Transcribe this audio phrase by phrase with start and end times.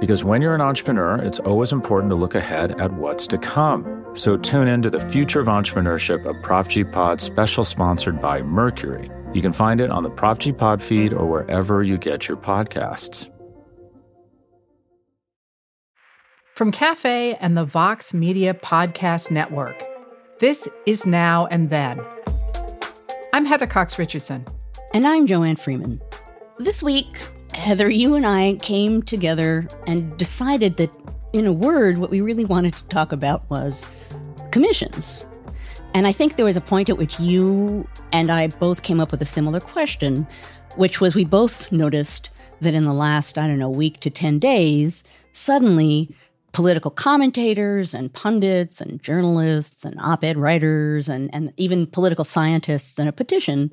[0.00, 4.04] Because when you're an entrepreneur, it's always important to look ahead at what's to come.
[4.14, 8.42] So tune in to the Future of Entrepreneurship, a Prop G Pod special sponsored by
[8.42, 9.10] Mercury.
[9.32, 12.36] You can find it on the Prop G Pod feed or wherever you get your
[12.36, 13.30] podcasts.
[16.54, 19.84] From Cafe and the Vox Media Podcast Network,
[20.38, 22.00] this is Now and Then.
[23.32, 24.44] I'm Heather Cox Richardson.
[24.92, 26.00] And I'm Joanne Freeman.
[26.58, 30.90] This week, Heather, you and I came together and decided that,
[31.32, 33.86] in a word, what we really wanted to talk about was
[34.50, 35.26] commissions.
[35.94, 39.12] And I think there was a point at which you and I both came up
[39.12, 40.26] with a similar question,
[40.76, 44.38] which was we both noticed that in the last, I don't know, week to 10
[44.40, 46.14] days, suddenly
[46.52, 52.98] political commentators and pundits and journalists and op ed writers and, and even political scientists
[52.98, 53.72] and a petition,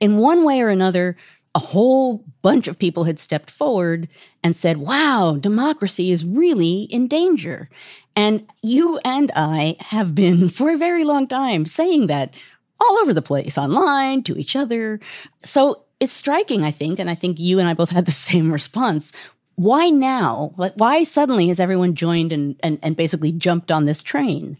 [0.00, 1.16] in one way or another,
[1.54, 4.08] a whole bunch of people had stepped forward
[4.42, 7.70] and said, wow, democracy is really in danger.
[8.16, 12.34] And you and I have been for a very long time saying that
[12.80, 15.00] all over the place, online, to each other.
[15.44, 18.52] So it's striking, I think, and I think you and I both had the same
[18.52, 19.12] response.
[19.56, 20.52] Why now?
[20.56, 24.58] Like, why suddenly has everyone joined and, and, and basically jumped on this train?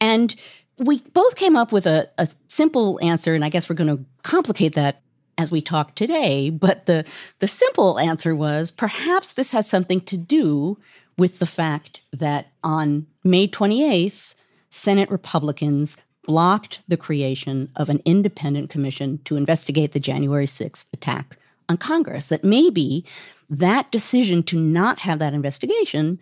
[0.00, 0.36] And
[0.78, 4.04] we both came up with a, a simple answer, and I guess we're going to
[4.22, 5.00] complicate that
[5.38, 6.50] as we talk today.
[6.50, 7.04] But the,
[7.38, 10.78] the simple answer was perhaps this has something to do
[11.16, 14.34] with the fact that on May 28th,
[14.70, 21.36] Senate Republicans blocked the creation of an independent commission to investigate the January 6th attack
[21.68, 22.26] on Congress.
[22.26, 23.04] That maybe
[23.48, 26.18] that decision to not have that investigation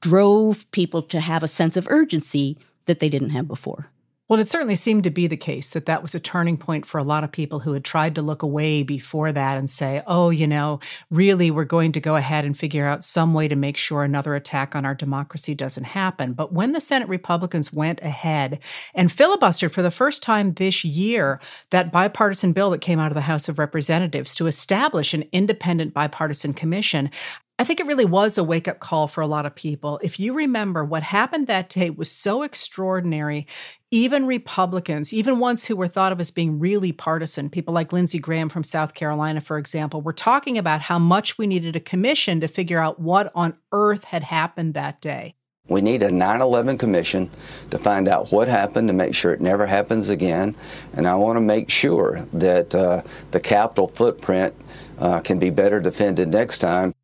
[0.00, 3.90] drove people to have a sense of urgency that they didn't have before.
[4.28, 6.98] Well, it certainly seemed to be the case that that was a turning point for
[6.98, 10.30] a lot of people who had tried to look away before that and say, oh,
[10.30, 13.76] you know, really, we're going to go ahead and figure out some way to make
[13.76, 16.32] sure another attack on our democracy doesn't happen.
[16.32, 18.58] But when the Senate Republicans went ahead
[18.96, 23.16] and filibustered for the first time this year that bipartisan bill that came out of
[23.16, 27.10] the House of Representatives to establish an independent bipartisan commission,
[27.58, 29.98] I think it really was a wake up call for a lot of people.
[30.02, 33.46] If you remember, what happened that day was so extraordinary.
[33.90, 38.18] Even Republicans, even ones who were thought of as being really partisan, people like Lindsey
[38.18, 42.40] Graham from South Carolina, for example, were talking about how much we needed a commission
[42.40, 45.34] to figure out what on earth had happened that day.
[45.68, 47.30] We need a 9 11 commission
[47.70, 50.54] to find out what happened to make sure it never happens again.
[50.92, 54.54] And I want to make sure that uh, the Capitol footprint
[54.98, 56.94] uh, can be better defended next time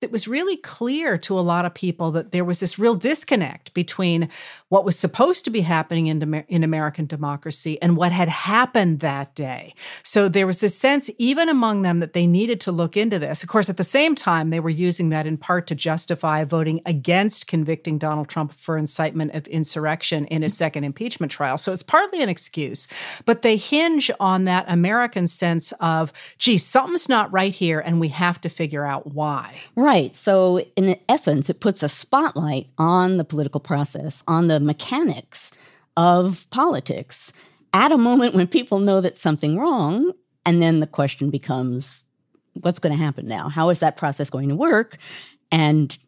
[0.00, 3.74] it was really clear to a lot of people that there was this real disconnect
[3.74, 4.30] between
[4.68, 9.34] what was supposed to be happening in, in American democracy and what had happened that
[9.34, 9.74] day.
[10.02, 13.42] So there was a sense, even among them, that they needed to look into this.
[13.42, 16.80] Of course, at the same time, they were using that in part to justify voting
[16.86, 21.58] against convicting Donald Trump for incitement of insurrection in his second impeachment trial.
[21.58, 22.88] So it's partly an excuse,
[23.26, 28.08] but they hinge on that American sense of, gee, something's not right here, and we
[28.08, 29.60] have to figure out why.
[29.74, 29.89] Right.
[29.90, 30.14] Right.
[30.14, 35.50] So, in essence, it puts a spotlight on the political process, on the mechanics
[35.96, 37.32] of politics
[37.72, 40.12] at a moment when people know that something wrong.
[40.46, 42.04] And then the question becomes
[42.52, 43.48] what's going to happen now?
[43.48, 44.96] How is that process going to work?
[45.50, 45.98] And,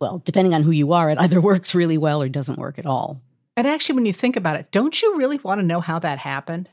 [0.00, 2.86] well, depending on who you are, it either works really well or doesn't work at
[2.86, 3.22] all.
[3.56, 6.18] And actually, when you think about it, don't you really want to know how that
[6.18, 6.68] happened?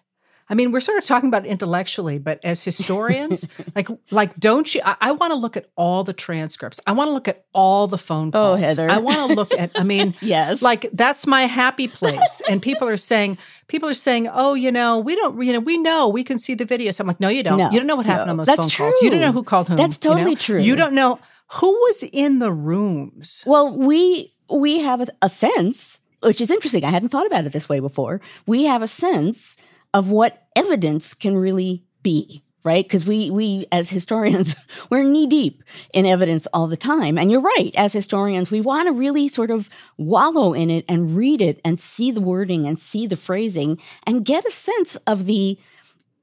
[0.51, 4.81] I mean, we're sort of talking about intellectually, but as historians, like, like, don't you?
[4.83, 6.81] I, I want to look at all the transcripts.
[6.85, 8.59] I want to look at all the phone oh, calls.
[8.59, 8.89] Oh, Heather.
[8.91, 9.71] I want to look at.
[9.79, 12.41] I mean, yes, like that's my happy place.
[12.49, 13.37] And people are saying,
[13.69, 16.53] people are saying, oh, you know, we don't, you know, we know we can see
[16.53, 16.99] the videos.
[16.99, 17.57] I'm like, no, you don't.
[17.57, 18.31] No, you don't know what happened no.
[18.31, 18.85] on those that's phone true.
[18.87, 19.01] calls.
[19.01, 19.77] You don't know who called whom.
[19.77, 20.35] That's totally you know?
[20.35, 20.59] true.
[20.59, 21.17] You don't know
[21.53, 23.41] who was in the rooms.
[23.47, 26.83] Well, we we have a, a sense which is interesting.
[26.83, 28.21] I hadn't thought about it this way before.
[28.45, 29.57] We have a sense
[29.93, 32.85] of what evidence can really be right?
[32.85, 34.55] Because we, we as historians,
[34.89, 37.17] we're knee deep in evidence all the time.
[37.17, 37.71] And you're right.
[37.75, 41.79] As historians, we want to really sort of wallow in it and read it and
[41.79, 45.57] see the wording and see the phrasing and get a sense of the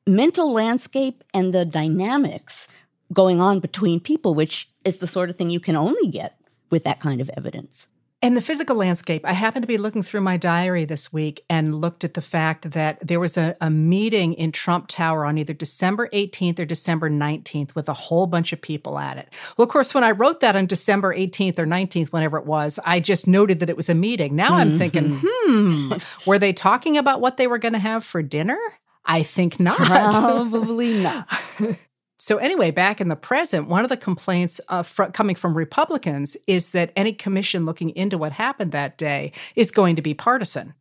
[0.07, 2.69] mental landscape and the dynamics
[3.13, 6.39] going on between people, which is the sort of thing you can only get
[6.71, 7.89] with that kind of evidence.
[8.21, 11.81] And the physical landscape, I happened to be looking through my diary this week and
[11.81, 15.53] looked at the fact that there was a, a, meeting in Trump Tower on either
[15.55, 19.29] December 18th or December 19th with a whole bunch of people at it.
[19.57, 22.81] Well, of course, when I wrote that on December 18th or 19th, whenever it was,
[22.85, 24.35] I just noted that it was a meeting.
[24.35, 24.73] Now mm-hmm.
[24.73, 25.93] I'm thinking, hmm,
[26.29, 28.59] were they talking about what they were going to have for dinner?
[29.05, 29.77] I think not.
[29.77, 31.29] Probably not.
[32.19, 36.37] So, anyway, back in the present, one of the complaints uh, fr- coming from Republicans
[36.47, 40.75] is that any commission looking into what happened that day is going to be partisan.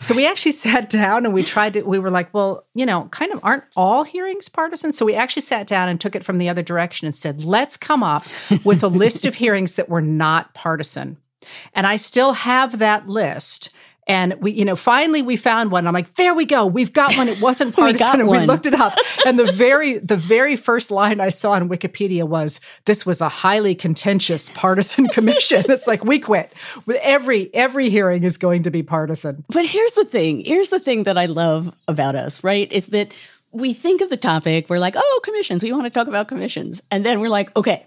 [0.00, 3.04] So we actually sat down and we tried to, we were like, well, you know,
[3.10, 4.92] kind of aren't all hearings partisan?
[4.92, 7.76] So we actually sat down and took it from the other direction and said, let's
[7.76, 8.24] come up
[8.64, 11.18] with a list of hearings that were not partisan.
[11.74, 13.70] And I still have that list.
[14.08, 15.86] And we, you know, finally we found one.
[15.86, 16.66] I'm like, there we go.
[16.66, 17.28] We've got one.
[17.28, 18.16] It wasn't partisan.
[18.16, 18.94] we and we looked it up.
[19.26, 23.28] and the very, the very first line I saw on Wikipedia was, this was a
[23.28, 25.64] highly contentious partisan commission.
[25.68, 26.52] it's like, we quit.
[27.02, 29.44] Every, every hearing is going to be partisan.
[29.48, 30.42] But here's the thing.
[30.42, 32.72] Here's the thing that I love about us, right?
[32.72, 33.12] Is that
[33.52, 34.70] we think of the topic.
[34.70, 35.62] We're like, oh, commissions.
[35.62, 36.82] We want to talk about commissions.
[36.90, 37.86] And then we're like, okay,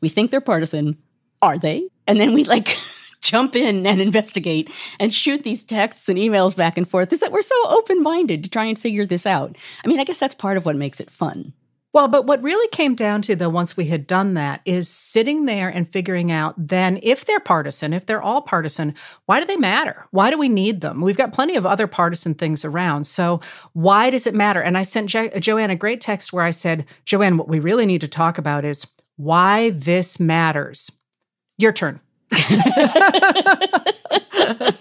[0.00, 0.98] we think they're partisan.
[1.40, 1.88] Are they?
[2.06, 2.68] And then we like,
[3.20, 4.70] jump in and investigate
[5.00, 8.44] and shoot these texts and emails back and forth is that we're so open minded
[8.44, 9.56] to try and figure this out.
[9.84, 11.52] I mean, I guess that's part of what makes it fun.
[11.94, 15.46] Well, but what really came down to, though, once we had done that, is sitting
[15.46, 18.94] there and figuring out then if they're partisan, if they're all partisan,
[19.24, 20.06] why do they matter?
[20.10, 21.00] Why do we need them?
[21.00, 23.04] We've got plenty of other partisan things around.
[23.04, 23.40] So
[23.72, 24.60] why does it matter?
[24.60, 27.86] And I sent jo- Joanne a great text where I said, Joanne, what we really
[27.86, 28.86] need to talk about is
[29.16, 30.92] why this matters.
[31.56, 32.00] Your turn.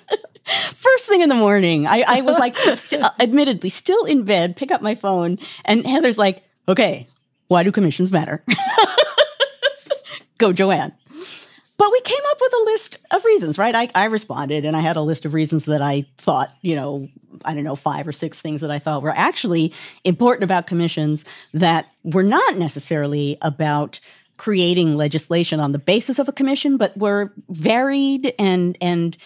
[0.76, 4.56] First thing in the morning, I, I was like, st- uh, admittedly, still in bed,
[4.56, 7.08] pick up my phone, and Heather's like, okay,
[7.48, 8.44] why do commissions matter?
[10.38, 10.94] Go, Joanne.
[11.78, 13.76] But we came up with a list of reasons, right?
[13.76, 17.08] I, I responded and I had a list of reasons that I thought, you know,
[17.46, 19.74] I don't know, five or six things that I thought were actually
[20.04, 21.24] important about commissions
[21.54, 24.00] that were not necessarily about
[24.38, 29.18] creating legislation on the basis of a commission, but were varied and and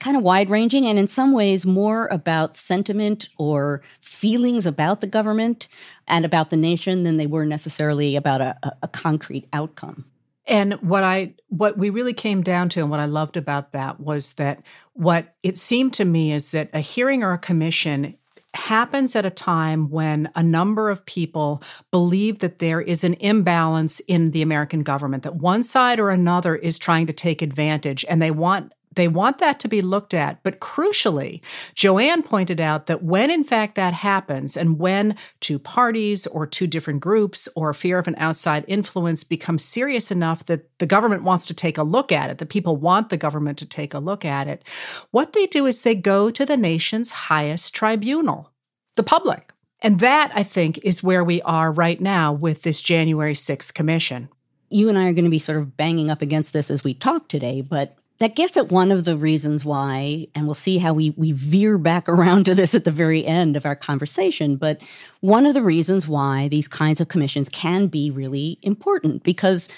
[0.00, 5.06] kind of wide ranging and in some ways more about sentiment or feelings about the
[5.06, 5.66] government
[6.06, 10.04] and about the nation than they were necessarily about a, a concrete outcome.
[10.46, 13.98] And what I what we really came down to and what I loved about that
[13.98, 14.62] was that
[14.92, 18.16] what it seemed to me is that a hearing or a commission
[18.54, 24.00] happens at a time when a number of people believe that there is an imbalance
[24.00, 28.22] in the American government, that one side or another is trying to take advantage, and
[28.22, 30.42] they want they want that to be looked at.
[30.42, 31.40] But crucially,
[31.74, 36.66] Joanne pointed out that when in fact that happens, and when two parties or two
[36.66, 41.46] different groups or fear of an outside influence becomes serious enough that the government wants
[41.46, 44.24] to take a look at it, the people want the government to take a look
[44.24, 44.62] at it,
[45.10, 48.50] what they do is they go to the nation's highest tribunal,
[48.96, 49.52] the public.
[49.80, 54.30] And that, I think, is where we are right now with this January 6th commission.
[54.70, 56.94] You and I are going to be sort of banging up against this as we
[56.94, 60.92] talk today, but that gets at one of the reasons why, and we'll see how
[60.92, 64.56] we, we veer back around to this at the very end of our conversation.
[64.56, 64.80] But
[65.20, 69.68] one of the reasons why these kinds of commissions can be really important because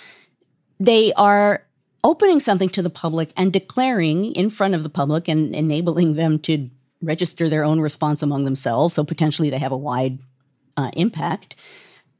[0.78, 1.62] they are
[2.04, 6.38] opening something to the public and declaring in front of the public and enabling them
[6.38, 6.70] to
[7.02, 8.94] register their own response among themselves.
[8.94, 10.18] So potentially they have a wide
[10.76, 11.56] uh, impact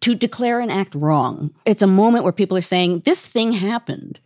[0.01, 1.55] to declare an act wrong.
[1.65, 4.19] It's a moment where people are saying, this thing happened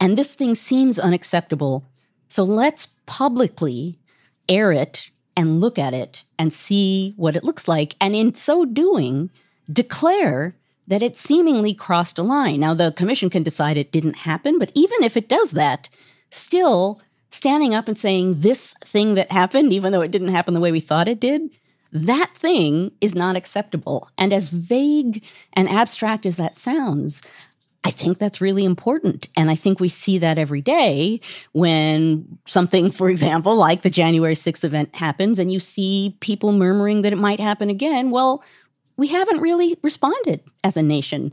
[0.00, 1.84] and this thing seems unacceptable.
[2.28, 3.98] So let's publicly
[4.48, 7.94] air it and look at it and see what it looks like.
[8.00, 9.30] And in so doing,
[9.70, 12.60] declare that it seemingly crossed a line.
[12.60, 15.88] Now, the commission can decide it didn't happen, but even if it does that,
[16.30, 20.60] still standing up and saying this thing that happened, even though it didn't happen the
[20.60, 21.50] way we thought it did,
[21.92, 24.08] that thing is not acceptable.
[24.16, 27.22] And as vague and abstract as that sounds,
[27.86, 29.28] I think that's really important.
[29.36, 31.20] And I think we see that every day
[31.52, 37.02] when something, for example, like the January 6th event happens and you see people murmuring
[37.02, 38.10] that it might happen again.
[38.10, 38.42] Well,
[38.96, 41.32] we haven't really responded as a nation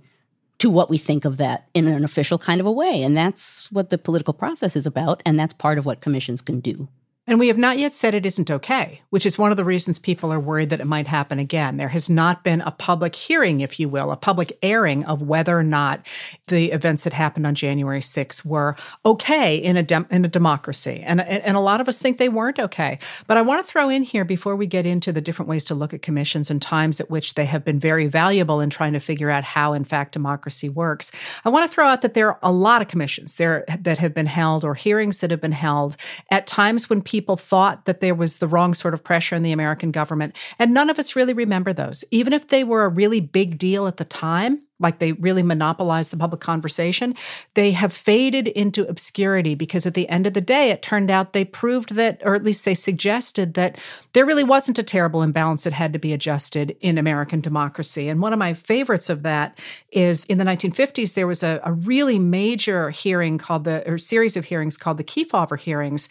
[0.59, 3.01] to what we think of that in an official kind of a way.
[3.01, 5.23] And that's what the political process is about.
[5.25, 6.87] And that's part of what commissions can do.
[7.25, 9.97] And we have not yet said it isn't okay, which is one of the reasons
[9.97, 11.77] people are worried that it might happen again.
[11.77, 15.57] There has not been a public hearing, if you will, a public airing of whether
[15.57, 16.05] or not
[16.47, 18.75] the events that happened on January 6th were
[19.05, 21.01] okay in a dem- in a democracy.
[21.05, 22.99] And, and a lot of us think they weren't okay.
[23.25, 25.75] But I want to throw in here before we get into the different ways to
[25.75, 28.99] look at commissions and times at which they have been very valuable in trying to
[28.99, 31.13] figure out how, in fact, democracy works.
[31.45, 34.13] I want to throw out that there are a lot of commissions there that have
[34.13, 35.95] been held or hearings that have been held
[36.29, 39.51] at times when people thought that there was the wrong sort of pressure in the
[39.51, 40.35] American government.
[40.59, 42.03] And none of us really remember those.
[42.11, 46.11] Even if they were a really big deal at the time, like they really monopolized
[46.11, 47.15] the public conversation,
[47.53, 51.33] they have faded into obscurity because at the end of the day, it turned out
[51.33, 53.79] they proved that, or at least they suggested that
[54.13, 58.09] there really wasn't a terrible imbalance that had to be adjusted in American democracy.
[58.09, 59.59] And one of my favorites of that
[59.91, 64.35] is in the 1950s, there was a, a really major hearing called the, or series
[64.35, 66.09] of hearings called the Kefauver hearings,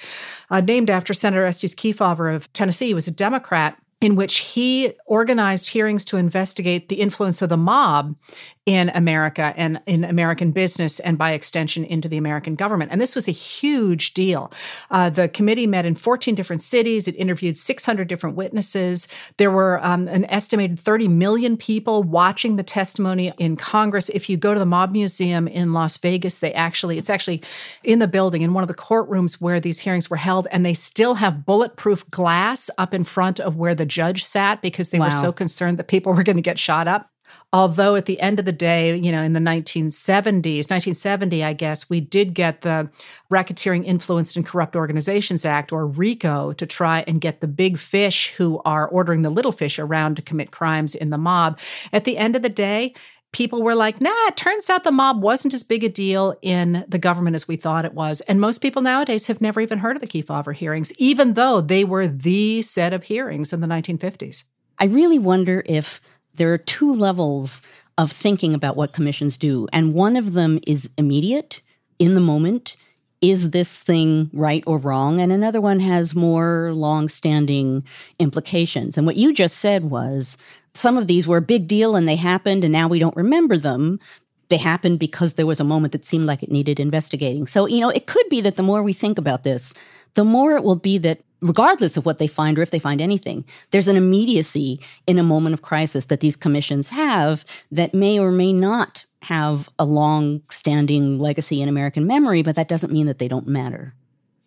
[0.51, 2.87] uh, named after Senator Estes Kefauver of Tennessee.
[2.87, 7.57] He was a Democrat in which he organized hearings to investigate the influence of the
[7.57, 8.17] mob
[8.65, 12.93] in America and in American business and by extension into the American government.
[12.93, 14.53] And this was a huge deal.
[14.91, 17.09] Uh, the committee met in 14 different cities.
[17.09, 19.09] It interviewed 600 different witnesses.
[19.37, 24.09] There were um, an estimated 30 million people watching the testimony in Congress.
[24.11, 27.43] If you go to the Mob Museum in Las Vegas, they actually, it's actually
[27.83, 30.75] in the building in one of the courtrooms where these hearings were held, and they
[30.75, 35.07] still have bulletproof glass up in front of where the judge sat because they wow.
[35.07, 37.12] were so concerned that people were going to get shot up
[37.53, 41.91] although at the end of the day, you know, in the 1970s, 1970, I guess,
[41.91, 42.89] we did get the
[43.31, 48.31] Racketeering Influenced and Corrupt Organizations Act, or RICO, to try and get the big fish
[48.31, 51.59] who are ordering the little fish around to commit crimes in the mob.
[51.93, 52.95] At the end of the day,
[53.33, 56.85] people were like, nah, it turns out the mob wasn't as big a deal in
[56.89, 58.21] the government as we thought it was.
[58.23, 61.85] And most people nowadays have never even heard of the Kefauver hearings, even though they
[61.85, 64.45] were the set of hearings in the 1950s.
[64.79, 66.01] I really wonder if
[66.35, 67.63] there are two levels
[67.99, 69.69] of thinking about what commissions do.
[69.73, 71.61] And one of them is immediate,
[72.03, 72.77] in the moment.
[73.21, 75.21] Is this thing right or wrong?
[75.21, 77.85] And another one has more long standing
[78.19, 78.99] implications.
[78.99, 80.37] And what you just said was
[80.75, 83.57] some of these were a big deal and they happened and now we don't remember
[83.57, 84.01] them.
[84.49, 87.47] They happened because there was a moment that seemed like it needed investigating.
[87.47, 89.73] So, you know, it could be that the more we think about this,
[90.15, 93.01] the more it will be that regardless of what they find or if they find
[93.01, 93.45] anything.
[93.73, 98.31] There's an immediacy in a moment of crisis that these commissions have that may or
[98.31, 103.19] may not have a long standing legacy in American memory, but that doesn't mean that
[103.19, 103.95] they don't matter.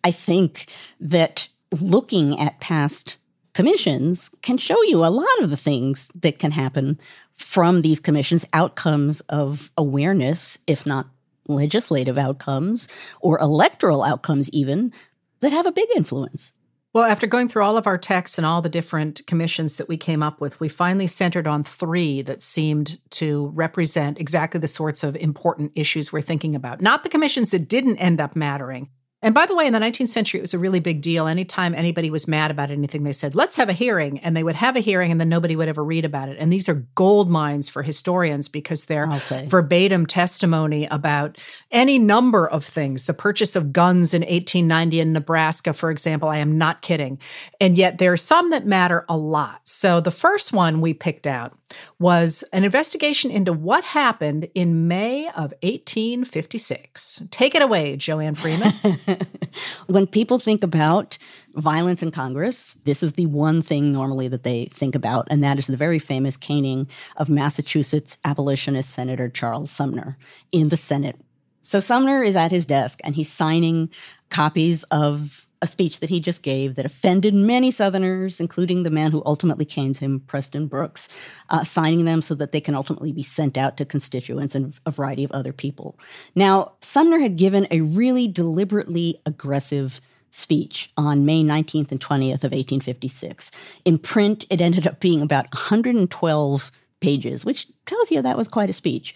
[0.02, 0.66] I think
[1.00, 1.48] that
[1.80, 3.16] looking at past
[3.54, 6.98] commissions can show you a lot of the things that can happen
[7.36, 11.08] from these commissions, outcomes of awareness, if not
[11.48, 12.88] legislative outcomes
[13.20, 14.92] or electoral outcomes, even
[15.40, 16.52] that have a big influence.
[16.96, 19.98] Well, after going through all of our texts and all the different commissions that we
[19.98, 25.04] came up with, we finally centered on three that seemed to represent exactly the sorts
[25.04, 26.80] of important issues we're thinking about.
[26.80, 28.88] Not the commissions that didn't end up mattering,
[29.22, 31.26] and by the way, in the 19th century, it was a really big deal.
[31.26, 34.18] Anytime anybody was mad about anything, they said, let's have a hearing.
[34.18, 36.36] And they would have a hearing and then nobody would ever read about it.
[36.38, 39.06] And these are gold mines for historians because they're
[39.46, 41.38] verbatim testimony about
[41.70, 43.06] any number of things.
[43.06, 47.18] The purchase of guns in 1890 in Nebraska, for example, I am not kidding.
[47.58, 49.60] And yet there are some that matter a lot.
[49.64, 51.56] So the first one we picked out
[51.98, 57.24] was an investigation into what happened in May of 1856.
[57.30, 58.72] Take it away, Joanne Freeman.
[59.86, 61.18] when people think about
[61.54, 65.58] violence in Congress, this is the one thing normally that they think about, and that
[65.58, 70.16] is the very famous caning of Massachusetts abolitionist Senator Charles Sumner
[70.52, 71.16] in the Senate.
[71.62, 73.90] So Sumner is at his desk and he's signing
[74.30, 79.10] copies of a speech that he just gave that offended many Southerners, including the man
[79.10, 81.08] who ultimately canes him, Preston Brooks,
[81.50, 84.90] uh, signing them so that they can ultimately be sent out to constituents and a
[84.90, 85.98] variety of other people.
[86.34, 92.52] Now, Sumner had given a really deliberately aggressive speech on May 19th and 20th of
[92.52, 93.50] 1856.
[93.84, 96.70] In print, it ended up being about 112
[97.00, 99.14] pages, which tells you that was quite a speech.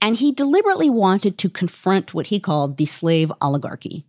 [0.00, 4.04] And he deliberately wanted to confront what he called the slave oligarchy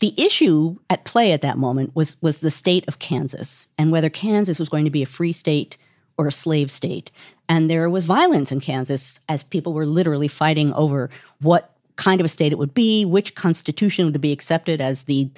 [0.00, 4.10] the issue at play at that moment was was the state of Kansas and whether
[4.10, 5.76] Kansas was going to be a free state
[6.18, 7.10] or a slave state.
[7.48, 11.10] And there was violence in Kansas as people were literally fighting over
[11.40, 15.30] what kind of a state it would be, which constitution would be accepted as the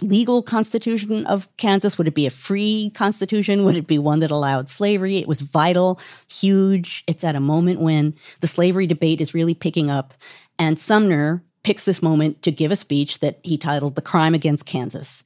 [0.00, 1.96] legal constitution of Kansas?
[1.98, 3.64] Would it be a free constitution?
[3.64, 5.18] Would it be one that allowed slavery?
[5.18, 7.04] It was vital, huge.
[7.06, 10.14] It's at a moment when the slavery debate is really picking up.
[10.58, 14.66] And Sumner, picks this moment to give a speech that he titled The Crime Against
[14.66, 15.24] Kansas.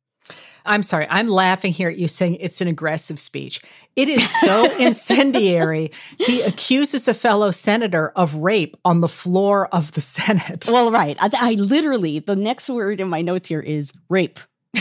[0.64, 1.06] I'm sorry.
[1.08, 3.62] I'm laughing here at you saying it's an aggressive speech.
[3.96, 5.92] It is so incendiary.
[6.18, 10.68] He accuses a fellow senator of rape on the floor of the Senate.
[10.70, 11.16] Well, right.
[11.20, 14.38] I, I literally, the next word in my notes here is rape.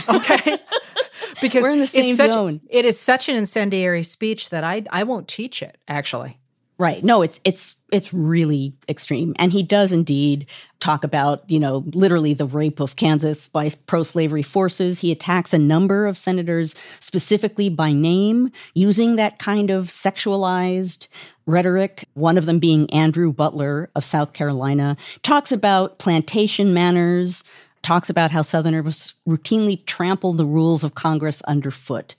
[0.08, 0.58] Okay.
[1.40, 2.60] because we're in the same such, zone.
[2.68, 6.37] It is such an incendiary speech that I I won't teach it actually.
[6.80, 7.02] Right.
[7.02, 9.34] No, it's it's it's really extreme.
[9.36, 10.46] And he does indeed
[10.78, 15.00] talk about, you know, literally the rape of Kansas by pro-slavery forces.
[15.00, 21.08] He attacks a number of senators specifically by name using that kind of sexualized
[21.46, 27.42] rhetoric, one of them being Andrew Butler of South Carolina, talks about plantation manners,
[27.82, 32.14] talks about how Southerners routinely trample the rules of Congress underfoot.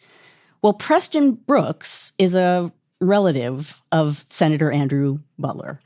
[0.61, 5.79] Well, Preston Brooks is a relative of Senator Andrew Butler.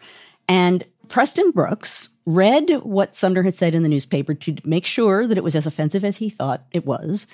[0.48, 5.38] And Preston Brooks read what Sumner had said in the newspaper to make sure that
[5.38, 7.28] it was as offensive as he thought it was,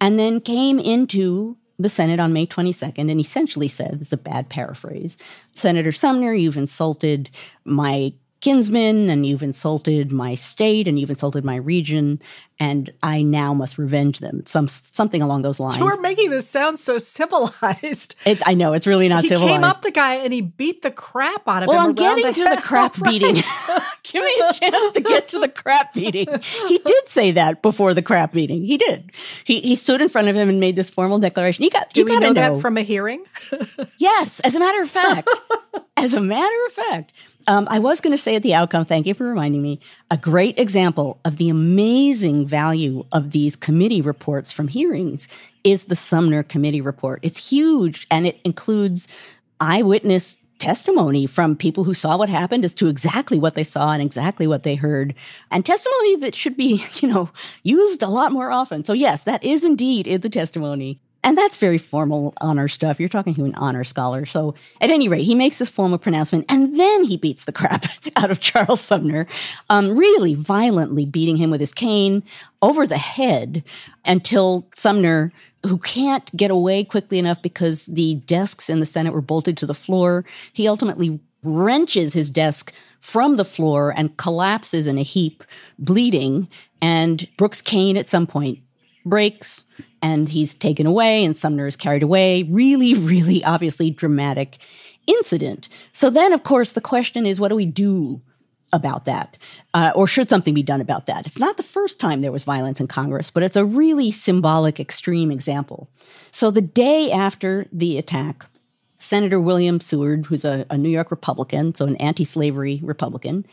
[0.00, 4.48] and then came into the Senate on May 22nd and essentially said, it's a bad
[4.48, 5.18] paraphrase,
[5.52, 7.30] Senator Sumner, you've insulted
[7.64, 12.20] my kinsmen and you've insulted my state and you've insulted my region
[12.60, 14.46] and I now must revenge them.
[14.46, 15.78] Some something along those lines.
[15.78, 18.14] You're making this sound so civilized.
[18.24, 19.50] It, I know it's really not he civilized.
[19.50, 21.94] He came up the guy and he beat the crap out of well, him.
[21.94, 23.34] Well, I'm getting the to the crap beating.
[24.02, 26.26] Give me a chance to get to the crap beating.
[26.68, 28.64] He did say that before the crap beating.
[28.64, 29.12] He did.
[29.44, 31.64] He he stood in front of him and made this formal declaration.
[31.64, 31.92] He got.
[31.92, 33.24] Do you we know, know that from a hearing?
[33.98, 35.28] yes, as a matter of fact.
[35.96, 37.12] as a matter of fact,
[37.46, 38.84] um, I was going to say at the outcome.
[38.84, 39.80] Thank you for reminding me.
[40.10, 45.28] A great example of the amazing value of these committee reports from hearings
[45.64, 47.20] is the Sumner Committee report.
[47.22, 49.08] It's huge and it includes
[49.60, 54.00] eyewitness testimony from people who saw what happened as to exactly what they saw and
[54.00, 55.14] exactly what they heard
[55.50, 57.30] and testimony that should be, you know,
[57.62, 58.84] used a lot more often.
[58.84, 61.00] So yes, that is indeed in the testimony.
[61.24, 63.00] And that's very formal honor stuff.
[63.00, 64.26] You're talking to an honor scholar.
[64.26, 67.86] So at any rate, he makes this formal pronouncement and then he beats the crap
[68.16, 69.26] out of Charles Sumner,
[69.70, 72.22] um, really violently beating him with his cane
[72.60, 73.64] over the head
[74.04, 75.32] until Sumner,
[75.66, 79.66] who can't get away quickly enough because the desks in the Senate were bolted to
[79.66, 85.42] the floor, he ultimately wrenches his desk from the floor and collapses in a heap,
[85.78, 86.48] bleeding.
[86.82, 88.58] And Brooks' cane at some point
[89.04, 89.64] breaks
[90.02, 92.44] and he's taken away and Sumner is carried away.
[92.44, 94.58] Really, really obviously dramatic
[95.06, 95.68] incident.
[95.92, 98.20] So then, of course, the question is what do we do
[98.72, 99.38] about that?
[99.72, 101.26] Uh, or should something be done about that?
[101.26, 104.80] It's not the first time there was violence in Congress, but it's a really symbolic,
[104.80, 105.88] extreme example.
[106.32, 108.46] So the day after the attack,
[108.98, 113.46] Senator William Seward, who's a, a New York Republican, so an anti slavery Republican,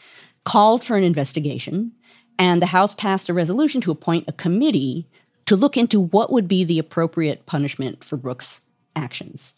[0.43, 1.91] called for an investigation.
[2.39, 5.07] And the House passed a resolution to appoint a committee
[5.45, 8.61] to look into what would be the appropriate punishment for Brooks'
[8.95, 9.55] actions.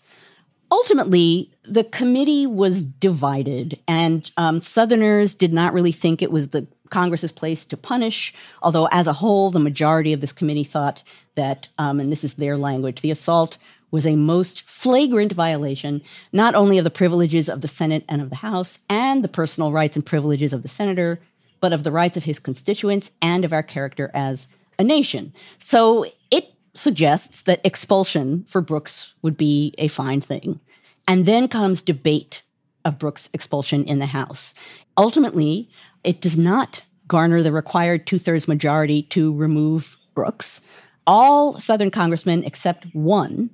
[0.71, 6.65] Ultimately, the committee was divided, and um, Southerners did not really think it was the
[6.89, 8.33] Congress's place to punish.
[8.61, 11.03] Although, as a whole, the majority of this committee thought
[11.35, 13.57] that, um, and this is their language, the assault
[13.91, 18.31] was a most flagrant violation not only of the privileges of the Senate and of
[18.31, 21.19] the House and the personal rights and privileges of the senator,
[21.59, 24.47] but of the rights of his constituents and of our character as
[24.79, 25.33] a nation.
[25.57, 30.59] So it suggests that expulsion for Brooks would be a fine thing.
[31.07, 32.41] And then comes debate
[32.85, 34.53] of Brooks' expulsion in the House.
[34.97, 35.69] Ultimately,
[36.03, 40.61] it does not garner the required two thirds majority to remove Brooks.
[41.05, 43.49] All Southern congressmen, except one,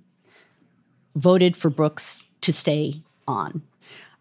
[1.15, 3.61] voted for Brooks to stay on.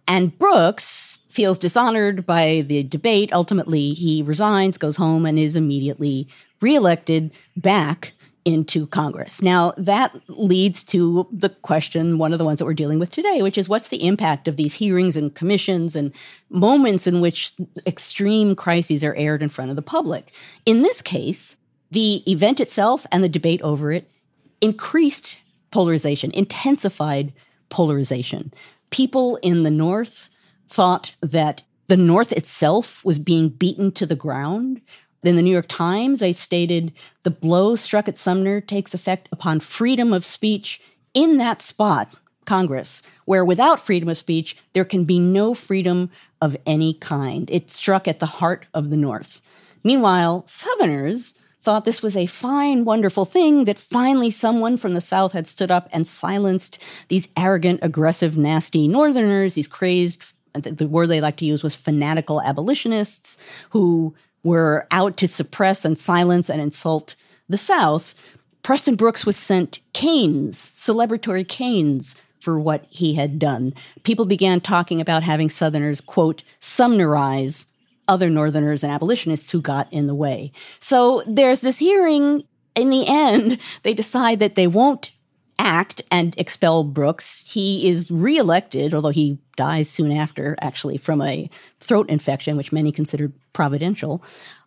[0.07, 3.33] And Brooks feels dishonored by the debate.
[3.33, 6.27] Ultimately, he resigns, goes home, and is immediately
[6.61, 8.13] reelected back
[8.45, 9.43] into Congress.
[9.43, 13.43] Now, that leads to the question, one of the ones that we're dealing with today,
[13.43, 16.15] which is what's the impact of these hearings and commissions and
[16.49, 17.53] moments in which
[17.87, 20.33] extreme crises are aired in front of the public?
[20.65, 21.57] In this case,
[21.91, 24.11] the event itself and the debate over it
[24.61, 25.37] increased
[25.71, 27.33] polarization, intensified
[27.69, 28.53] polarization.
[28.91, 30.31] People in the North
[30.69, 34.81] thought that the North itself was being beaten to the ground.
[35.25, 36.93] In the New York Times, they stated
[37.25, 40.81] the blow struck at Sumner takes effect upon freedom of speech
[41.13, 46.57] in that spot, Congress, where without freedom of speech, there can be no freedom of
[46.67, 47.51] any kind.
[47.51, 49.41] It struck at the heart of the North.
[49.83, 55.33] Meanwhile, Southerners thought this was a fine, wonderful thing that finally someone from the South
[55.33, 56.79] had stood up and silenced
[57.09, 62.41] these arrogant, aggressive, nasty Northerners, these crazed, the word they like to use was fanatical
[62.41, 63.39] abolitionists
[63.71, 67.15] who were out to suppress and silence and insult
[67.49, 68.37] the South.
[68.63, 73.75] Preston Brooks was sent canes, celebratory canes, for what he had done.
[74.05, 77.67] People began talking about having Southerners, quote, Sumnerize
[78.07, 80.53] other Northerners and abolitionists who got in the way.
[80.81, 82.45] So there's this hearing.
[82.75, 85.11] In the end, they decide that they won't
[85.59, 87.45] act and expel Brooks.
[87.47, 92.93] He is reelected, although he dies soon after, actually, from a throat infection, which many
[92.93, 94.23] considered providential.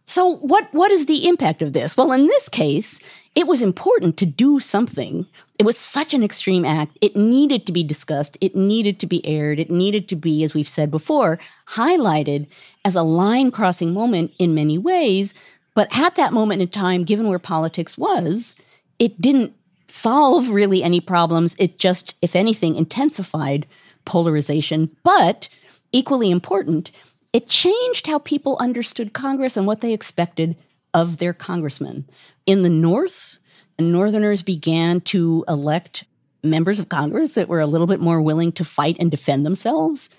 [0.06, 1.96] So, what, what is the impact of this?
[1.96, 3.00] Well, in this case,
[3.36, 5.26] it was important to do something.
[5.58, 6.98] It was such an extreme act.
[7.02, 8.38] It needed to be discussed.
[8.42, 9.60] It needed to be aired.
[9.60, 12.48] It needed to be, as we've said before, highlighted
[12.84, 15.34] as a line crossing moment in many ways.
[15.76, 18.56] But at that moment in time, given where politics was,
[19.00, 19.54] it didn't
[19.92, 21.56] solve really any problems.
[21.60, 23.66] It just, if anything, intensified
[24.06, 24.96] polarization.
[25.04, 25.50] But
[25.92, 26.92] equally important,
[27.34, 30.56] it changed how people understood Congress and what they expected
[30.94, 32.08] of their congressmen.
[32.46, 33.40] In the North,
[33.80, 36.06] Northerners began to elect
[36.44, 40.10] members of Congress that were a little bit more willing to fight and defend themselves.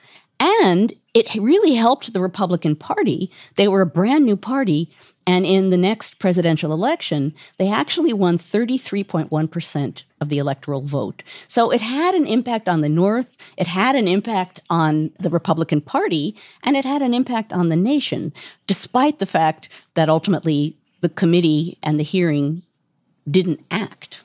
[0.42, 3.30] And it really helped the Republican Party.
[3.54, 4.90] They were a brand new party.
[5.24, 11.22] And in the next presidential election, they actually won 33.1% of the electoral vote.
[11.46, 15.80] So it had an impact on the North, it had an impact on the Republican
[15.80, 18.32] Party, and it had an impact on the nation,
[18.66, 22.62] despite the fact that ultimately the committee and the hearing
[23.30, 24.24] didn't act.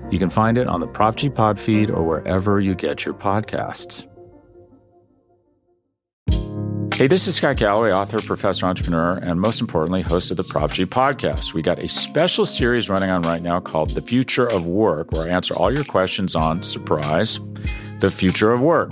[0.11, 3.13] You can find it on the Prop G Pod feed or wherever you get your
[3.13, 4.05] podcasts.
[6.93, 10.71] Hey, this is Scott Galloway, author, professor, entrepreneur, and most importantly, host of the Prop
[10.71, 11.53] G podcast.
[11.53, 15.23] We got a special series running on right now called The Future of Work, where
[15.23, 17.39] I answer all your questions on surprise,
[18.01, 18.91] the future of work.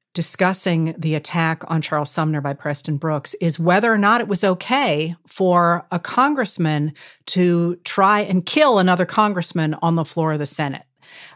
[0.13, 4.43] discussing the attack on Charles Sumner by Preston Brooks is whether or not it was
[4.43, 6.93] okay for a congressman
[7.27, 10.83] to try and kill another congressman on the floor of the Senate.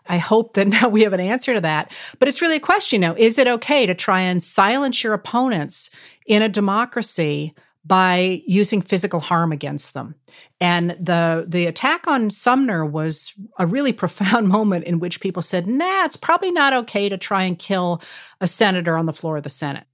[0.08, 1.96] I hope that now we have an answer to that.
[2.20, 5.90] But it's really a question now is it okay to try and silence your opponents
[6.26, 7.54] in a democracy
[7.86, 10.16] by using physical harm against them.
[10.60, 15.68] And the the attack on Sumner was a really profound moment in which people said,
[15.68, 18.02] "Nah, it's probably not okay to try and kill
[18.42, 19.86] a senator on the floor of the Senate."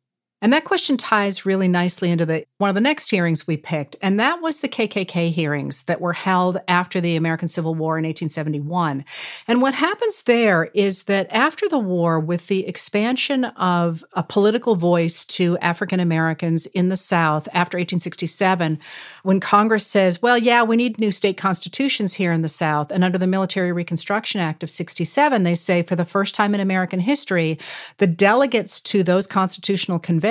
[0.42, 3.96] And that question ties really nicely into the one of the next hearings we picked,
[4.02, 8.06] and that was the KKK hearings that were held after the American Civil War in
[8.06, 9.06] 1871.
[9.48, 14.76] And what happens there is that after the war, with the expansion of a political
[14.76, 18.80] voice to African Americans in the South after 1867,
[19.22, 23.04] when Congress says, well, yeah, we need new state constitutions here in the South, and
[23.04, 27.00] under the Military Reconstruction Act of 67, they say for the first time in American
[27.00, 27.60] history,
[27.98, 30.31] the delegates to those constitutional conventions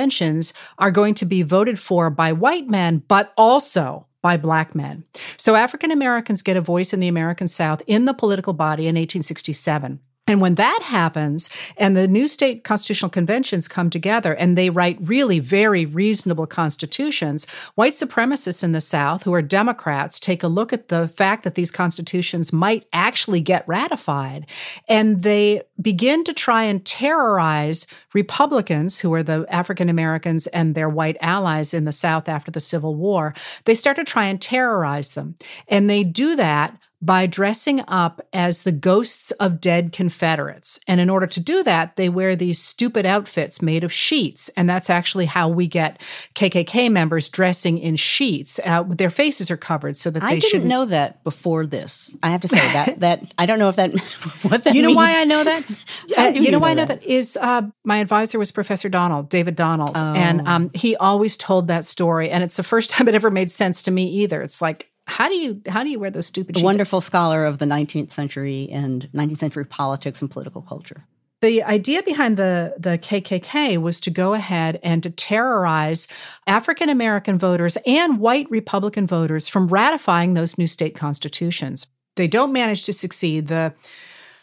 [0.78, 5.04] are going to be voted for by white men, but also by black men.
[5.36, 8.94] So African Americans get a voice in the American South in the political body in
[8.94, 10.00] 1867.
[10.30, 14.96] And when that happens and the new state constitutional conventions come together and they write
[15.00, 20.72] really very reasonable constitutions, white supremacists in the South, who are Democrats, take a look
[20.72, 24.46] at the fact that these constitutions might actually get ratified.
[24.86, 30.88] And they begin to try and terrorize Republicans, who are the African Americans and their
[30.88, 33.34] white allies in the South after the Civil War.
[33.64, 35.34] They start to try and terrorize them.
[35.66, 40.78] And they do that by dressing up as the ghosts of dead Confederates.
[40.86, 44.50] And in order to do that, they wear these stupid outfits made of sheets.
[44.50, 46.00] And that's actually how we get
[46.34, 48.60] KKK members dressing in sheets.
[48.64, 52.10] Uh, their faces are covered so that I they shouldn't know that before this.
[52.22, 53.92] I have to say that that I don't know if that
[54.42, 54.96] what that You know means.
[54.96, 55.64] why I know that?
[56.18, 57.00] Uh, you know know why I know that?
[57.02, 60.14] that is uh, my advisor was Professor Donald, David Donald, Oh.
[60.14, 63.50] and um, he always told that story, and it's the first time it ever made
[63.50, 64.42] sense to me either.
[64.42, 66.60] It's like how do you how do you wear those stupid?
[66.60, 71.04] A wonderful scholar of the 19th century and 19th century politics and political culture.
[71.40, 76.06] The idea behind the, the KKK was to go ahead and to terrorize
[76.46, 81.88] African American voters and white Republican voters from ratifying those new state constitutions.
[82.16, 83.46] They don't manage to succeed.
[83.46, 83.72] The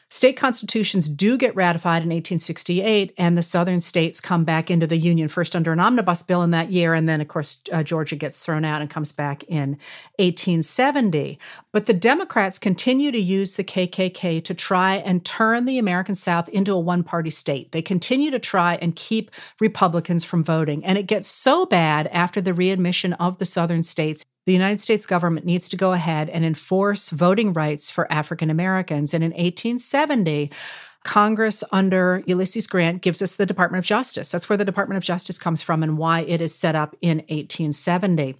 [0.09, 4.95] State constitutions do get ratified in 1868, and the southern states come back into the
[4.95, 8.15] Union, first under an omnibus bill in that year, and then, of course, uh, Georgia
[8.15, 9.71] gets thrown out and comes back in
[10.17, 11.37] 1870.
[11.73, 16.47] But the Democrats continue to use the KKK to try and turn the American South
[16.49, 17.73] into a one party state.
[17.73, 20.85] They continue to try and keep Republicans from voting.
[20.85, 25.05] And it gets so bad after the readmission of the southern states the United States
[25.05, 29.13] government needs to go ahead and enforce voting rights for African Americans.
[29.13, 30.49] And in 1870,
[31.07, 34.29] Congress under Ulysses Grant gives us the Department of Justice.
[34.29, 37.19] That's where the Department of Justice comes from and why it is set up in
[37.29, 38.35] 1870.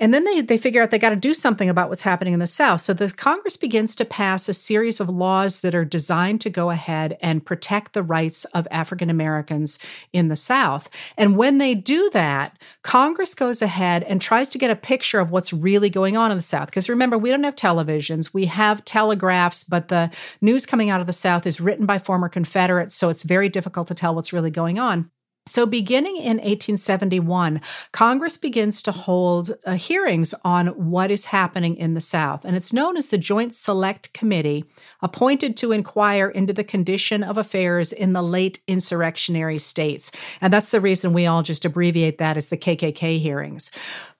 [0.00, 2.40] And then they, they figure out they got to do something about what's happening in
[2.40, 2.80] the South.
[2.80, 6.70] So the Congress begins to pass a series of laws that are designed to go
[6.70, 9.78] ahead and protect the rights of African Americans
[10.14, 10.88] in the South.
[11.18, 15.30] And when they do that, Congress goes ahead and tries to get a picture of
[15.30, 16.68] what's really going on in the South.
[16.68, 21.06] Because remember, we don't have televisions, we have telegraphs, but the news coming out of
[21.06, 24.50] the South is written by former Confederates, so it's very difficult to tell what's really
[24.50, 25.10] going on.
[25.48, 27.60] So, beginning in 1871,
[27.92, 32.44] Congress begins to hold uh, hearings on what is happening in the South.
[32.44, 34.64] And it's known as the Joint Select Committee,
[35.00, 40.10] appointed to inquire into the condition of affairs in the late insurrectionary states.
[40.40, 43.70] And that's the reason we all just abbreviate that as the KKK hearings.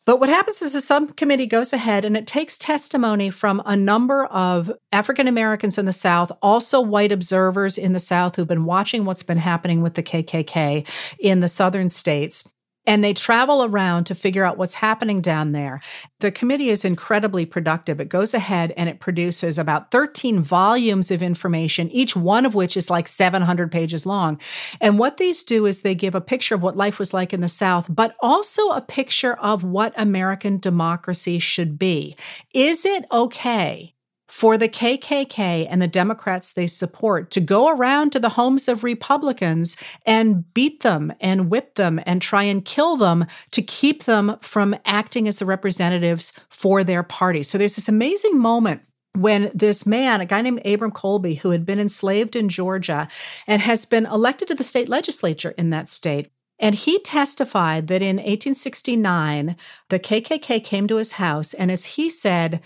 [0.07, 4.27] But what happens is the subcommittee goes ahead and it takes testimony from a number
[4.27, 9.05] of African Americans in the South, also white observers in the South who've been watching
[9.05, 10.87] what's been happening with the KKK
[11.19, 12.49] in the southern states
[12.87, 15.81] and they travel around to figure out what's happening down there.
[16.21, 18.01] The committee is incredibly productive.
[18.01, 22.77] It goes ahead and it produces about 13 volumes of information, each one of which
[22.77, 24.41] is like 700 pages long.
[24.81, 27.41] And what these do is they give a picture of what life was like in
[27.41, 32.17] the South, but also a picture of what American democracy should be.
[32.55, 33.96] Is it okay
[34.29, 38.85] for the KKK and the Democrats they support to go around to the homes of
[38.85, 44.37] Republicans and beat them and whip them and try and kill them to keep them
[44.41, 47.43] from acting as the representatives for their party.
[47.43, 48.83] So there's this amazing moment
[49.15, 53.09] when this man, a guy named Abram Colby, who had been enslaved in Georgia
[53.47, 58.03] and has been elected to the state legislature in that state, and he testified that
[58.03, 59.57] in 1869,
[59.89, 62.61] the KKK came to his house, and as he said,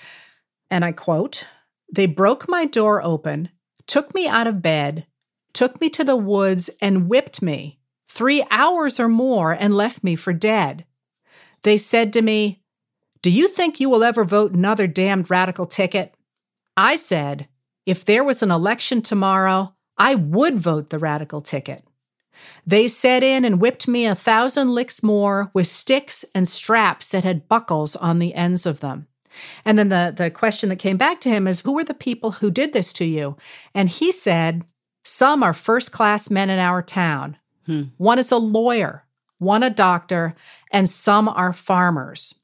[0.70, 1.46] and I quote,
[1.92, 3.50] they broke my door open,
[3.86, 5.06] took me out of bed,
[5.52, 10.14] took me to the woods, and whipped me three hours or more and left me
[10.16, 10.84] for dead.
[11.62, 12.62] They said to me,
[13.22, 16.14] Do you think you will ever vote another damned radical ticket?
[16.76, 17.48] I said,
[17.86, 21.84] If there was an election tomorrow, I would vote the radical ticket.
[22.66, 27.24] They set in and whipped me a thousand licks more with sticks and straps that
[27.24, 29.06] had buckles on the ends of them.
[29.64, 32.32] And then the, the question that came back to him is Who were the people
[32.32, 33.36] who did this to you?
[33.74, 34.64] And he said,
[35.04, 37.36] Some are first class men in our town.
[37.66, 37.82] Hmm.
[37.96, 39.04] One is a lawyer,
[39.38, 40.34] one a doctor,
[40.72, 42.39] and some are farmers.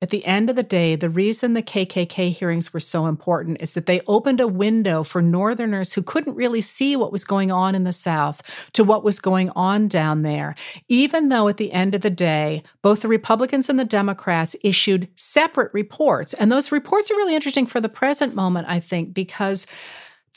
[0.00, 3.72] At the end of the day, the reason the KKK hearings were so important is
[3.72, 7.74] that they opened a window for Northerners who couldn't really see what was going on
[7.74, 10.54] in the South to what was going on down there.
[10.86, 15.08] Even though at the end of the day, both the Republicans and the Democrats issued
[15.16, 16.32] separate reports.
[16.32, 19.66] And those reports are really interesting for the present moment, I think, because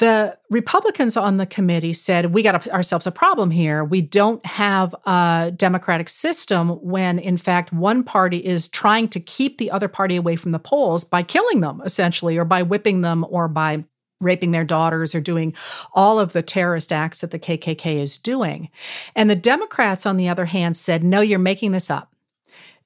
[0.01, 3.83] the Republicans on the committee said, We got ourselves a problem here.
[3.83, 9.59] We don't have a democratic system when, in fact, one party is trying to keep
[9.59, 13.23] the other party away from the polls by killing them, essentially, or by whipping them,
[13.29, 13.83] or by
[14.19, 15.53] raping their daughters or doing
[15.93, 18.69] all of the terrorist acts that the KKK is doing.
[19.15, 22.11] And the Democrats, on the other hand, said, No, you're making this up.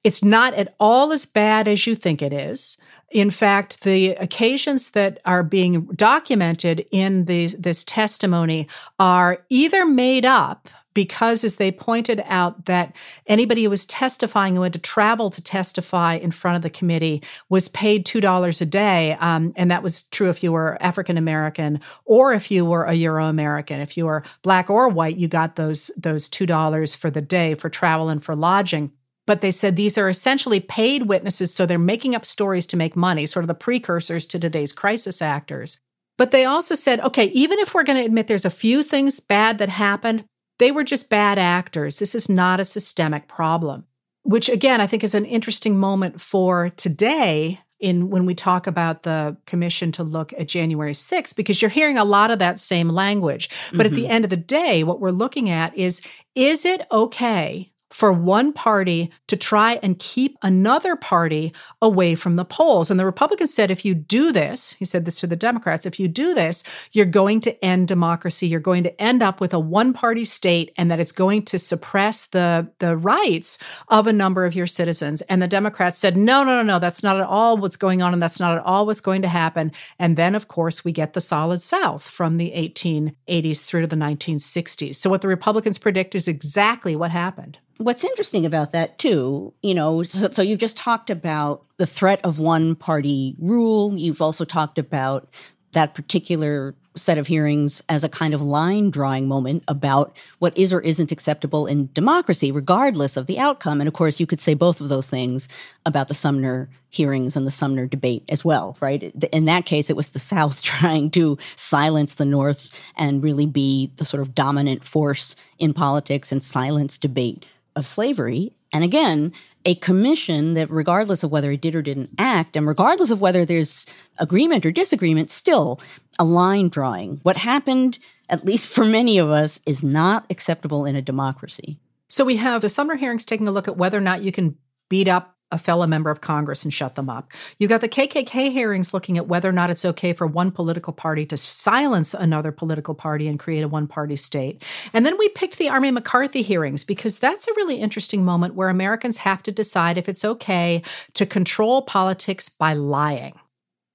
[0.04, 2.76] It's not at all as bad as you think it is.
[3.10, 10.24] In fact, the occasions that are being documented in these, this testimony are either made
[10.24, 15.28] up because, as they pointed out, that anybody who was testifying who had to travel
[15.28, 19.12] to testify in front of the committee was paid $2 a day.
[19.20, 22.94] Um, and that was true if you were African American or if you were a
[22.94, 23.78] Euro American.
[23.78, 27.68] If you were black or white, you got those, those $2 for the day for
[27.68, 28.90] travel and for lodging.
[29.26, 32.94] But they said these are essentially paid witnesses, so they're making up stories to make
[32.94, 35.80] money, sort of the precursors to today's crisis actors.
[36.16, 39.20] But they also said, okay, even if we're going to admit there's a few things
[39.20, 40.24] bad that happened,
[40.58, 41.98] they were just bad actors.
[41.98, 43.84] This is not a systemic problem,
[44.22, 49.02] which again, I think is an interesting moment for today in when we talk about
[49.02, 52.88] the commission to look at January 6th because you're hearing a lot of that same
[52.88, 53.48] language.
[53.48, 53.80] But mm-hmm.
[53.80, 54.12] at the mm-hmm.
[54.12, 56.00] end of the day, what we're looking at is
[56.34, 62.44] is it okay for one party to try and keep another party away from the
[62.44, 62.90] polls.
[62.90, 65.98] And the Republicans said, if you do this, he said this to the Democrats, if
[65.98, 68.48] you do this, you're going to end democracy.
[68.48, 71.58] You're going to end up with a one party state and that it's going to
[71.58, 73.56] suppress the, the rights
[73.88, 75.22] of a number of your citizens.
[75.22, 78.12] And the Democrats said, no, no, no, no, that's not at all what's going on.
[78.12, 79.72] And that's not at all what's going to happen.
[79.98, 83.96] And then, of course, we get the solid South from the 1880s through to the
[83.96, 84.96] 1960s.
[84.96, 87.56] So what the Republicans predict is exactly what happened.
[87.78, 92.24] What's interesting about that too, you know, so, so you've just talked about the threat
[92.24, 93.94] of one party rule.
[93.98, 95.28] You've also talked about
[95.72, 100.72] that particular set of hearings as a kind of line drawing moment about what is
[100.72, 103.82] or isn't acceptable in democracy, regardless of the outcome.
[103.82, 105.48] And of course, you could say both of those things
[105.84, 109.02] about the Sumner hearings and the Sumner debate as well, right?
[109.32, 113.92] In that case, it was the South trying to silence the North and really be
[113.96, 117.44] the sort of dominant force in politics and silence debate
[117.76, 118.52] of slavery.
[118.72, 119.32] And again,
[119.64, 123.44] a commission that, regardless of whether it did or didn't act, and regardless of whether
[123.44, 123.86] there's
[124.18, 125.80] agreement or disagreement, still
[126.18, 127.20] a line drawing.
[127.22, 131.78] What happened, at least for many of us, is not acceptable in a democracy.
[132.08, 134.56] So we have the Sumner hearings taking a look at whether or not you can
[134.88, 137.30] beat up a fellow member of Congress and shut them up.
[137.58, 140.92] You got the KKK hearings looking at whether or not it's okay for one political
[140.92, 144.62] party to silence another political party and create a one party state.
[144.92, 148.68] And then we picked the Army McCarthy hearings because that's a really interesting moment where
[148.68, 150.82] Americans have to decide if it's okay
[151.14, 153.34] to control politics by lying.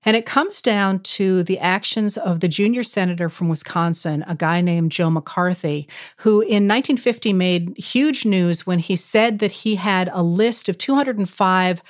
[0.03, 4.61] And it comes down to the actions of the junior senator from Wisconsin, a guy
[4.61, 5.87] named Joe McCarthy,
[6.17, 10.77] who in 1950 made huge news when he said that he had a list of
[10.77, 11.81] 205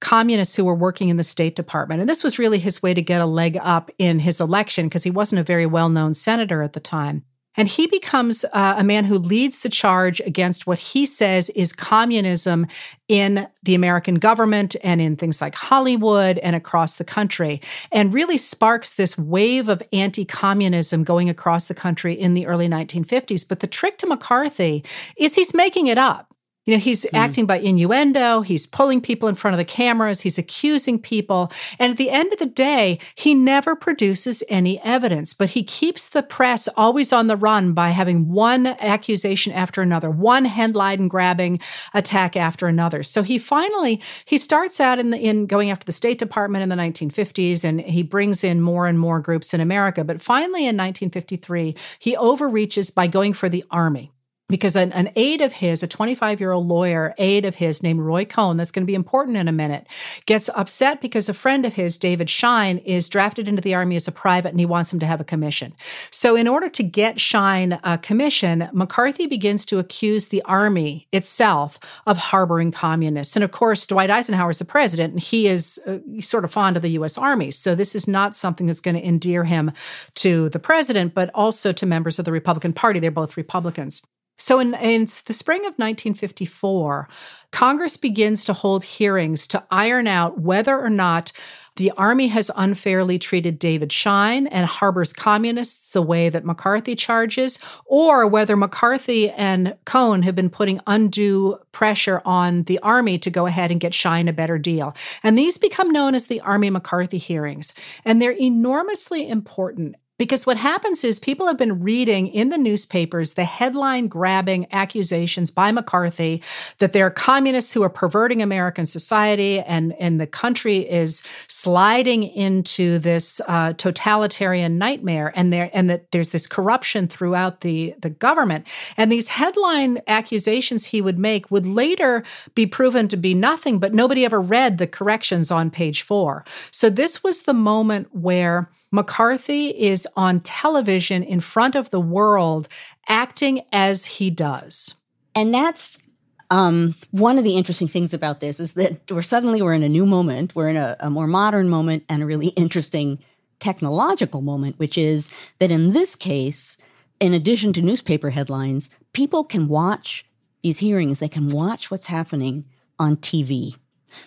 [0.00, 2.00] communists who were working in the State Department.
[2.00, 5.02] And this was really his way to get a leg up in his election because
[5.02, 7.24] he wasn't a very well known senator at the time.
[7.58, 11.72] And he becomes uh, a man who leads the charge against what he says is
[11.72, 12.68] communism
[13.08, 18.36] in the American government and in things like Hollywood and across the country, and really
[18.36, 23.46] sparks this wave of anti communism going across the country in the early 1950s.
[23.48, 24.84] But the trick to McCarthy
[25.16, 26.27] is he's making it up.
[26.68, 27.18] You know, he's mm.
[27.18, 28.42] acting by innuendo.
[28.42, 30.20] He's pulling people in front of the cameras.
[30.20, 31.50] He's accusing people.
[31.78, 36.10] And at the end of the day, he never produces any evidence, but he keeps
[36.10, 41.58] the press always on the run by having one accusation after another, one headline grabbing
[41.94, 43.02] attack after another.
[43.02, 46.68] So he finally, he starts out in the, in going after the State Department in
[46.68, 50.04] the 1950s and he brings in more and more groups in America.
[50.04, 54.12] But finally in 1953, he overreaches by going for the army
[54.48, 58.00] because an, an, aide of his, a 25 year old lawyer aide of his named
[58.00, 59.86] Roy Cohn, that's going to be important in a minute,
[60.26, 64.08] gets upset because a friend of his, David Schine, is drafted into the army as
[64.08, 65.74] a private and he wants him to have a commission.
[66.10, 71.78] So, in order to get Schine a commission, McCarthy begins to accuse the army itself
[72.06, 73.36] of harboring communists.
[73.36, 76.76] And of course, Dwight Eisenhower is the president and he is uh, sort of fond
[76.76, 77.18] of the U.S.
[77.18, 77.50] Army.
[77.50, 79.72] So, this is not something that's going to endear him
[80.16, 82.98] to the president, but also to members of the Republican Party.
[82.98, 84.02] They're both Republicans.
[84.38, 87.08] So, in, in, the spring of 1954,
[87.50, 91.32] Congress begins to hold hearings to iron out whether or not
[91.74, 97.58] the Army has unfairly treated David Schine and harbors communists the way that McCarthy charges,
[97.86, 103.46] or whether McCarthy and Cohn have been putting undue pressure on the Army to go
[103.46, 104.94] ahead and get Schine a better deal.
[105.22, 107.74] And these become known as the Army McCarthy hearings.
[108.04, 113.34] And they're enormously important because what happens is people have been reading in the newspapers
[113.34, 116.42] the headline grabbing accusations by McCarthy
[116.78, 122.24] that there are communists who are perverting American society and, and the country is sliding
[122.24, 128.10] into this uh, totalitarian nightmare and there and that there's this corruption throughout the, the
[128.10, 128.66] government.
[128.96, 133.94] And these headline accusations he would make would later be proven to be nothing, but
[133.94, 136.44] nobody ever read the corrections on page four.
[136.70, 142.68] So this was the moment where McCarthy is on television in front of the world
[143.08, 144.94] acting as he does.
[145.34, 146.02] And that's
[146.50, 149.88] um, one of the interesting things about this is that we're suddenly we're in a
[149.88, 150.54] new moment.
[150.54, 153.18] We're in a, a more modern moment and a really interesting
[153.58, 156.78] technological moment, which is that in this case,
[157.20, 160.24] in addition to newspaper headlines, people can watch
[160.62, 161.18] these hearings.
[161.18, 162.64] They can watch what's happening
[162.98, 163.76] on TV.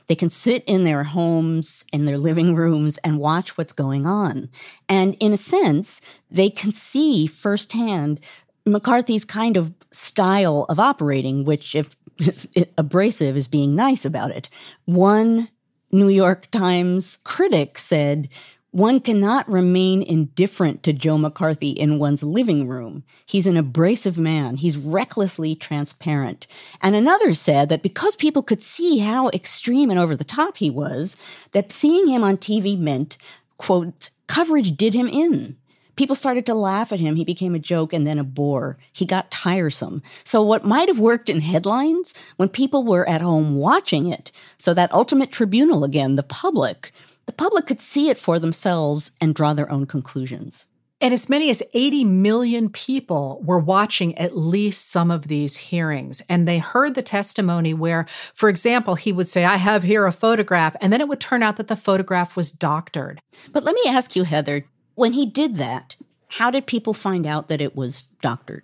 [0.07, 4.49] They can sit in their homes, in their living rooms, and watch what's going on.
[4.87, 8.19] And in a sense, they can see firsthand
[8.65, 11.95] McCarthy's kind of style of operating, which, if
[12.77, 14.49] abrasive, is being nice about it.
[14.85, 15.49] One
[15.91, 18.29] New York Times critic said,
[18.71, 23.03] one cannot remain indifferent to Joe McCarthy in one's living room.
[23.25, 24.55] He's an abrasive man.
[24.55, 26.47] He's recklessly transparent.
[26.81, 30.69] And another said that because people could see how extreme and over the top he
[30.69, 31.17] was,
[31.51, 33.17] that seeing him on TV meant,
[33.57, 35.57] quote, coverage did him in.
[35.97, 37.17] People started to laugh at him.
[37.17, 38.77] He became a joke and then a bore.
[38.93, 40.01] He got tiresome.
[40.23, 44.73] So what might have worked in headlines when people were at home watching it, so
[44.73, 46.93] that ultimate tribunal again, the public,
[47.31, 50.67] the public could see it for themselves and draw their own conclusions.
[50.99, 56.21] And as many as 80 million people were watching at least some of these hearings.
[56.27, 58.05] And they heard the testimony where,
[58.35, 60.75] for example, he would say, I have here a photograph.
[60.81, 63.21] And then it would turn out that the photograph was doctored.
[63.53, 64.65] But let me ask you, Heather,
[64.95, 65.95] when he did that,
[66.27, 68.63] how did people find out that it was doctored?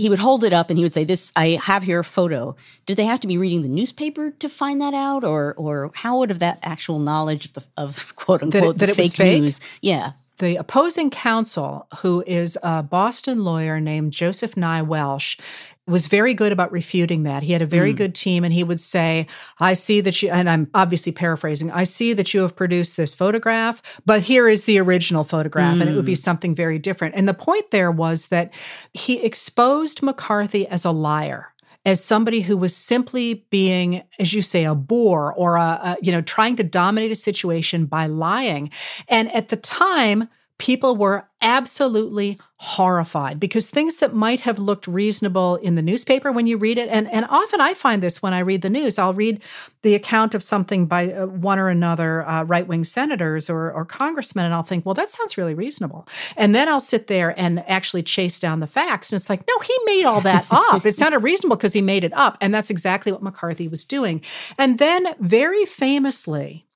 [0.00, 2.56] He would hold it up and he would say, "This I have here a photo."
[2.86, 6.18] Did they have to be reading the newspaper to find that out, or or how
[6.18, 9.60] would have that actual knowledge of, the, of quote unquote that, that fake, fake news?
[9.82, 15.38] Yeah, the opposing counsel, who is a Boston lawyer named Joseph Nye Welch,
[15.86, 17.42] was very good about refuting that.
[17.42, 17.98] He had a very mm.
[17.98, 19.26] good team, and he would say,
[19.58, 23.14] I see that you, and I'm obviously paraphrasing, I see that you have produced this
[23.14, 25.82] photograph, but here is the original photograph, mm.
[25.82, 26.16] and it would be hmm.
[26.16, 27.14] something very different.
[27.14, 28.54] And the point there was that
[28.94, 31.52] he exposed McCarthy as a liar
[31.84, 36.12] as somebody who was simply being, as you say, a bore or a, a, you
[36.12, 38.70] know, trying to dominate a situation by lying.
[39.08, 40.28] And at the time,
[40.60, 46.46] people were absolutely horrified because things that might have looked reasonable in the newspaper when
[46.46, 48.98] you read it and and often I find this when I read the news.
[48.98, 49.42] I'll read
[49.80, 54.44] the account of something by uh, one or another uh, right-wing senators or or congressmen
[54.44, 56.06] and I'll think well that sounds really reasonable.
[56.36, 59.58] And then I'll sit there and actually chase down the facts and it's like no
[59.60, 60.84] he made all that up.
[60.84, 64.20] It sounded reasonable because he made it up and that's exactly what McCarthy was doing.
[64.58, 66.66] And then very famously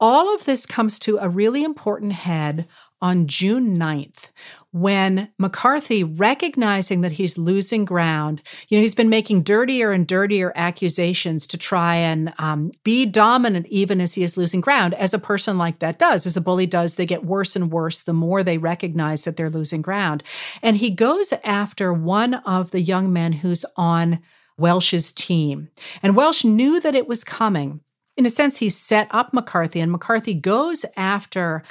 [0.00, 2.66] all of this comes to a really important head
[3.00, 4.30] on June 9th
[4.72, 10.52] when McCarthy, recognizing that he's losing ground, you know, he's been making dirtier and dirtier
[10.54, 15.18] accusations to try and um, be dominant even as he is losing ground, as a
[15.18, 16.96] person like that does, as a bully does.
[16.96, 20.22] They get worse and worse the more they recognize that they're losing ground.
[20.62, 24.20] And he goes after one of the young men who's on
[24.58, 25.68] Welch's team.
[26.02, 27.80] And Welch knew that it was coming.
[28.16, 31.62] In a sense, he set up McCarthy, and McCarthy goes after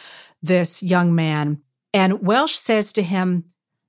[0.42, 1.62] this young man.
[1.94, 3.46] And Welch says to him,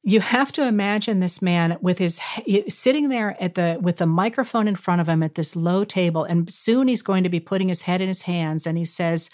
[0.08, 2.20] you have to imagine this man with his
[2.68, 6.22] sitting there at the with the microphone in front of him at this low table
[6.22, 9.30] and soon he's going to be putting his head in his hands and he says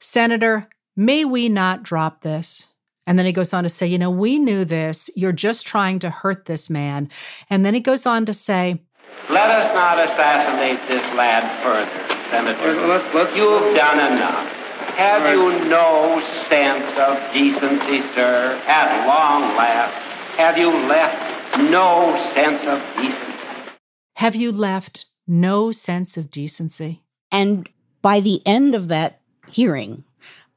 [0.00, 2.70] senator may we not drop this
[3.06, 5.10] and then he goes on to say you know we knew this.
[5.14, 7.10] You're just trying to hurt this man
[7.50, 8.82] and then he goes on to say
[9.28, 14.56] let us not assassinate this lad further senator look you've done enough
[14.96, 18.62] have you no sense of decency, sir?
[18.66, 19.94] At long last,
[20.38, 23.76] have you left no sense of decency?
[24.14, 27.02] Have you left no sense of decency?
[27.30, 27.68] And
[28.00, 30.04] by the end of that hearing,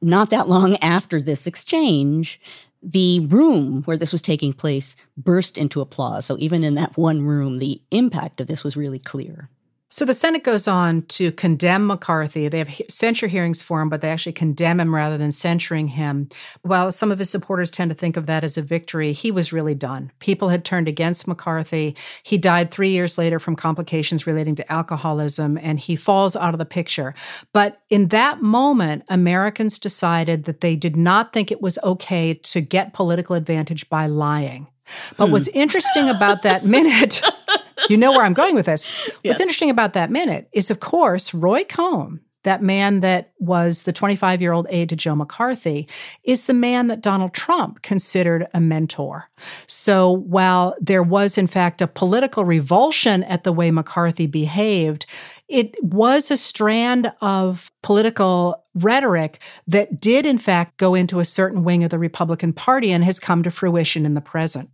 [0.00, 2.40] not that long after this exchange,
[2.82, 6.24] the room where this was taking place burst into applause.
[6.24, 9.50] So even in that one room, the impact of this was really clear.
[9.92, 12.46] So the Senate goes on to condemn McCarthy.
[12.46, 16.28] They have censure hearings for him, but they actually condemn him rather than censuring him.
[16.62, 19.52] While some of his supporters tend to think of that as a victory, he was
[19.52, 20.12] really done.
[20.20, 21.96] People had turned against McCarthy.
[22.22, 26.58] He died three years later from complications relating to alcoholism, and he falls out of
[26.58, 27.12] the picture.
[27.52, 32.60] But in that moment, Americans decided that they did not think it was okay to
[32.60, 34.68] get political advantage by lying.
[35.16, 35.32] But hmm.
[35.32, 37.22] what's interesting about that minute
[37.88, 38.86] you know where I'm going with this.
[39.22, 39.32] Yes.
[39.32, 43.92] What's interesting about that minute is, of course, Roy Cohn, that man that was the
[43.92, 45.88] 25 year old aide to Joe McCarthy,
[46.24, 49.28] is the man that Donald Trump considered a mentor.
[49.66, 55.06] So while there was, in fact, a political revulsion at the way McCarthy behaved,
[55.48, 61.64] it was a strand of political rhetoric that did, in fact, go into a certain
[61.64, 64.70] wing of the Republican Party and has come to fruition in the present.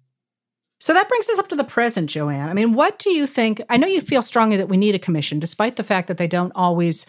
[0.78, 2.48] So that brings us up to the present, Joanne.
[2.48, 3.62] I mean, what do you think?
[3.70, 6.26] I know you feel strongly that we need a commission, despite the fact that they
[6.26, 7.06] don't always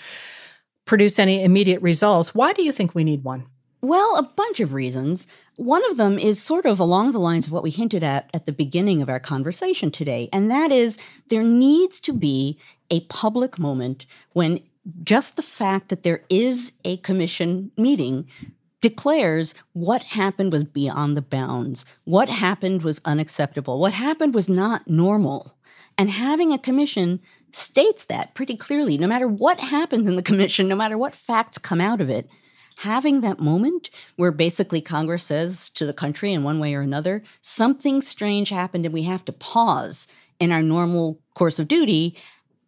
[0.85, 2.33] produce any immediate results.
[2.33, 3.45] Why do you think we need one?
[3.81, 5.27] Well, a bunch of reasons.
[5.57, 8.45] One of them is sort of along the lines of what we hinted at at
[8.45, 10.97] the beginning of our conversation today, and that is
[11.29, 12.57] there needs to be
[12.89, 14.61] a public moment when
[15.03, 18.27] just the fact that there is a commission meeting
[18.81, 21.85] declares what happened was beyond the bounds.
[22.03, 23.79] What happened was unacceptable.
[23.79, 25.57] What happened was not normal.
[25.97, 27.19] And having a commission
[27.51, 28.97] states that pretty clearly.
[28.97, 32.29] No matter what happens in the commission, no matter what facts come out of it,
[32.77, 37.23] having that moment where basically Congress says to the country in one way or another,
[37.41, 40.07] something strange happened and we have to pause
[40.39, 42.15] in our normal course of duty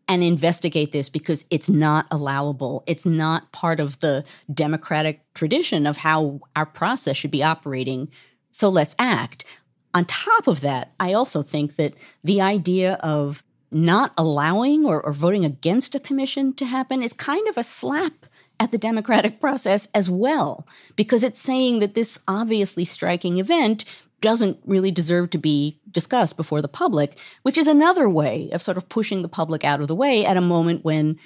[0.10, 2.84] and investigate this because it's not allowable.
[2.88, 8.10] It's not part of the democratic tradition of how our process should be operating.
[8.51, 9.45] So let's act.
[9.93, 11.93] On top of that, I also think that
[12.24, 17.47] the idea of not allowing or, or voting against a commission to happen is kind
[17.47, 18.26] of a slap
[18.60, 23.86] at the democratic process as well, because it's saying that this obviously striking event
[24.22, 28.78] doesn't really deserve to be discussed before the public, which is another way of sort
[28.78, 31.20] of pushing the public out of the way at a moment when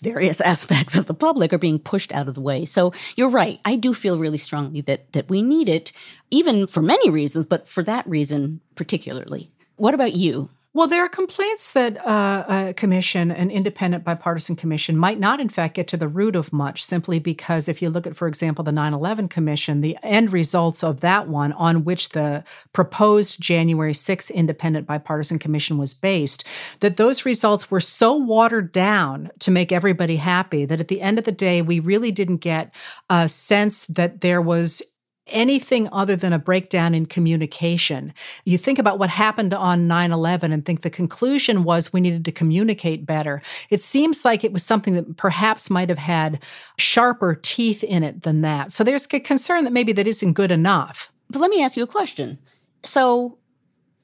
[0.00, 2.64] various aspects of the public are being pushed out of the way.
[2.64, 3.58] So you're right.
[3.64, 5.92] I do feel really strongly that that we need it,
[6.30, 9.50] even for many reasons, but for that reason particularly.
[9.76, 10.50] What about you?
[10.76, 15.48] Well, there are complaints that uh, a commission, an independent bipartisan commission, might not, in
[15.48, 18.64] fact, get to the root of much simply because if you look at, for example,
[18.64, 23.92] the 9 11 Commission, the end results of that one, on which the proposed January
[23.92, 26.44] 6th independent bipartisan commission was based,
[26.80, 31.20] that those results were so watered down to make everybody happy that at the end
[31.20, 32.74] of the day, we really didn't get
[33.08, 34.82] a sense that there was
[35.28, 38.12] anything other than a breakdown in communication.
[38.44, 42.24] You think about what happened on 9 11 and think the conclusion was we needed
[42.26, 43.40] to communicate better.
[43.70, 46.42] It seems like it was something that perhaps might have had
[46.78, 48.70] sharper teeth in it than that.
[48.70, 51.10] So there's a concern that maybe that isn't good enough.
[51.30, 52.38] But let me ask you a question.
[52.84, 53.38] So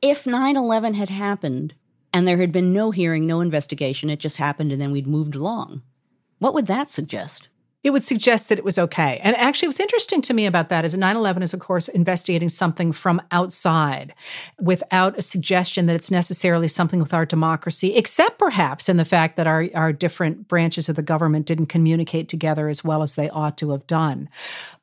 [0.01, 1.75] if 9 11 had happened
[2.15, 5.35] and there had been no hearing, no investigation, it just happened and then we'd moved
[5.35, 5.83] along,
[6.39, 7.50] what would that suggest?
[7.83, 9.21] It would suggest that it was okay.
[9.23, 12.49] And actually, what's interesting to me about that is 9 11 is, of course, investigating
[12.49, 14.15] something from outside
[14.61, 19.37] without a suggestion that it's necessarily something with our democracy, except perhaps in the fact
[19.37, 23.31] that our, our different branches of the government didn't communicate together as well as they
[23.31, 24.29] ought to have done.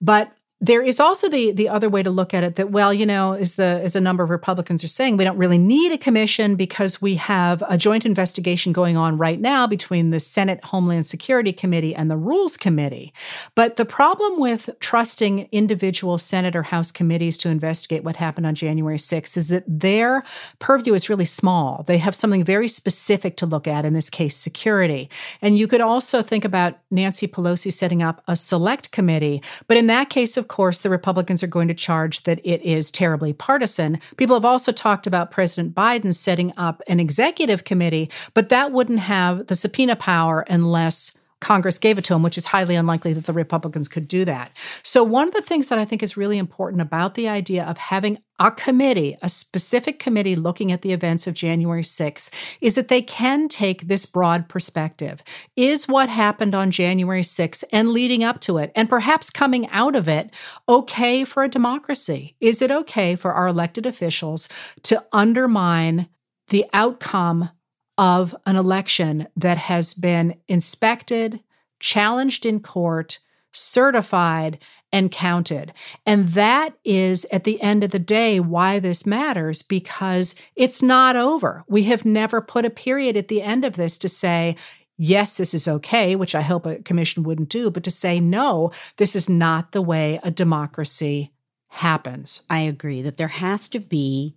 [0.02, 3.06] But there is also the the other way to look at it that well you
[3.06, 5.98] know as the as a number of republicans are saying we don't really need a
[5.98, 11.06] commission because we have a joint investigation going on right now between the senate homeland
[11.06, 13.14] security committee and the rules committee.
[13.54, 18.56] But the problem with trusting individual senate or house committees to investigate what happened on
[18.56, 20.24] january 6th is that their
[20.58, 21.84] purview is really small.
[21.84, 25.10] They have something very specific to look at in this case security.
[25.42, 29.44] And you could also think about nancy pelosi setting up a select committee.
[29.68, 32.92] But in that case of course, the Republicans are going to charge that it is
[32.92, 34.00] terribly partisan.
[34.18, 39.00] People have also talked about President Biden setting up an executive committee, but that wouldn't
[39.00, 43.26] have the subpoena power unless Congress gave it to him, which is highly unlikely that
[43.26, 44.52] the Republicans could do that.
[44.84, 47.78] So, one of the things that I think is really important about the idea of
[47.78, 52.88] having a committee, a specific committee looking at the events of January 6th, is that
[52.88, 55.24] they can take this broad perspective.
[55.56, 59.96] Is what happened on January 6th and leading up to it, and perhaps coming out
[59.96, 60.32] of it,
[60.68, 62.36] okay for a democracy?
[62.40, 64.50] Is it okay for our elected officials
[64.84, 66.10] to undermine
[66.50, 67.50] the outcome
[67.98, 71.40] of an election that has been inspected,
[71.80, 73.20] challenged in court,
[73.52, 74.60] certified,
[74.92, 75.74] and counted.
[76.06, 81.16] And that is, at the end of the day, why this matters because it's not
[81.16, 81.66] over.
[81.68, 84.56] We have never put a period at the end of this to say,
[84.98, 88.72] yes, this is okay, which I hope a commission wouldn't do, but to say, no,
[88.96, 91.34] this is not the way a democracy
[91.68, 92.44] happens.
[92.50, 94.36] I agree that there has to be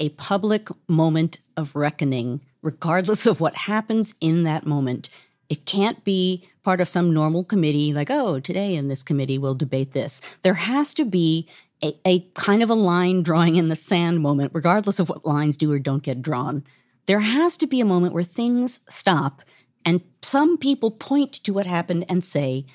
[0.00, 5.08] a public moment of reckoning regardless of what happens in that moment.
[5.48, 9.54] It can't be part of some normal committee like, oh, today in this committee we'll
[9.54, 10.20] debate this.
[10.42, 11.48] There has to be
[11.82, 15.56] a, a, kind of a line drawing in the sand moment, regardless of what lines
[15.56, 16.62] do or don't get drawn.
[17.06, 19.40] There has to be a moment where things stop
[19.86, 22.66] and some people point to what happened and say,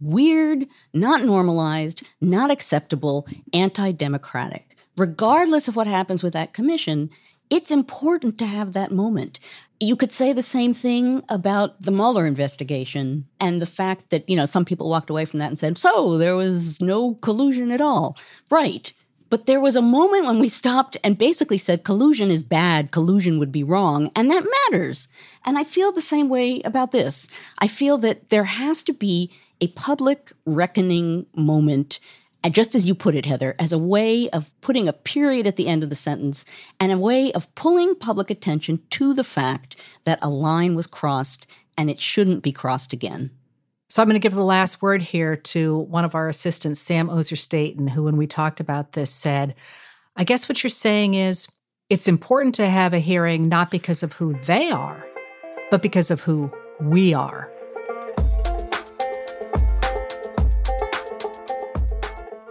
[0.00, 4.76] weird, not normalized, not acceptable, anti democratic.
[4.96, 7.10] Regardless of what happens with that commission,
[7.50, 9.40] it's important to have that moment.
[9.80, 14.36] You could say the same thing about the Mueller investigation and the fact that, you
[14.36, 17.80] know, some people walked away from that and said, so there was no collusion at
[17.80, 18.16] all.
[18.50, 18.92] Right.
[19.30, 23.38] But there was a moment when we stopped and basically said collusion is bad, collusion
[23.38, 25.06] would be wrong, and that matters.
[25.44, 27.28] And I feel the same way about this.
[27.58, 29.30] I feel that there has to be
[29.60, 32.00] a public reckoning moment
[32.44, 35.56] and just as you put it, Heather, as a way of putting a period at
[35.56, 36.44] the end of the sentence
[36.78, 41.46] and a way of pulling public attention to the fact that a line was crossed
[41.76, 43.30] and it shouldn't be crossed again.
[43.88, 47.10] So I'm going to give the last word here to one of our assistants, Sam
[47.10, 49.54] Ozer Staton, who, when we talked about this, said,
[50.14, 51.48] I guess what you're saying is
[51.90, 55.06] It's important to have a hearing not because of who they are,
[55.70, 57.50] but because of who we are.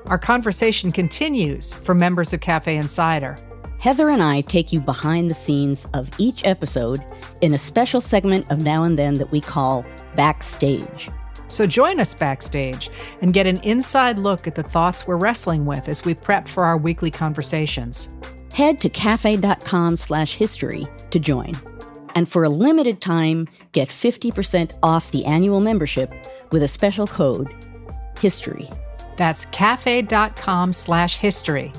[0.07, 3.35] Our conversation continues for members of Cafe Insider.
[3.77, 7.03] Heather and I take you behind the scenes of each episode
[7.41, 9.85] in a special segment of Now and Then that we call
[10.15, 11.09] Backstage.
[11.49, 12.89] So join us backstage
[13.21, 16.63] and get an inside look at the thoughts we're wrestling with as we prep for
[16.63, 18.15] our weekly conversations.
[18.53, 21.53] Head to cafe.com slash history to join.
[22.15, 26.13] And for a limited time, get 50% off the annual membership
[26.51, 27.53] with a special code,
[28.19, 28.69] HISTORY.
[29.17, 31.73] That's cafe.com slash history.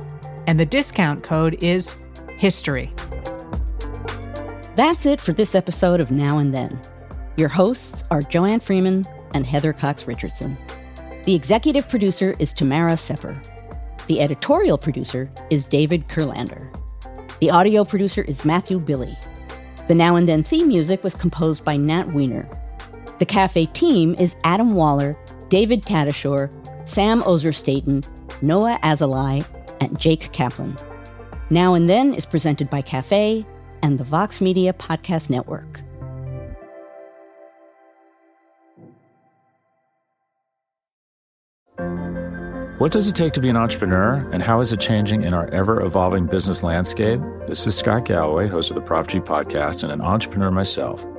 [0.46, 2.04] And the discount code is
[2.36, 2.92] history.
[4.74, 6.78] That's it for this episode of Now and Then.
[7.36, 10.56] Your hosts are Joanne Freeman and Heather Cox Richardson.
[11.24, 13.40] The executive producer is Tamara Sepper.
[14.06, 16.72] The editorial producer is David Kurlander.
[17.40, 19.16] The audio producer is Matthew Billy.
[19.86, 22.48] The Now and Then theme music was composed by Nat Weiner.
[23.18, 25.16] The cafe team is Adam Waller,
[25.48, 26.50] David Tatasciore,
[26.88, 28.02] Sam Ozer-Staton,
[28.40, 29.44] Noa Azulai,
[29.78, 30.74] and Jake Kaplan.
[31.50, 33.44] Now and Then is presented by Cafe
[33.82, 35.82] and the Vox Media Podcast Network.
[42.78, 45.48] What does it take to be an entrepreneur, and how is it changing in our
[45.50, 47.20] ever evolving business landscape?
[47.46, 51.04] This is Scott Galloway, host of the Prop G podcast, and an entrepreneur myself.